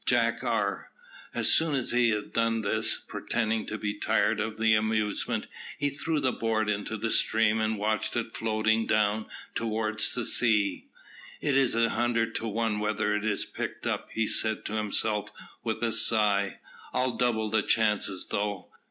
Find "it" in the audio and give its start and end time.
8.15-8.35, 11.39-11.55, 13.15-13.23